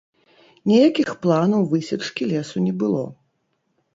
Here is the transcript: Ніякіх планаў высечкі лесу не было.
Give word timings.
Ніякіх 0.69 1.09
планаў 1.25 1.67
высечкі 1.73 2.23
лесу 2.31 2.57
не 2.69 2.73
было. 2.85 3.03